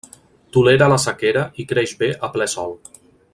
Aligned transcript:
Tolera 0.55 0.87
la 0.93 0.97
sequera 1.03 1.43
i 1.65 1.67
creix 1.73 1.93
bé 2.03 2.09
a 2.29 2.31
ple 2.37 2.49
Sol. 2.55 2.75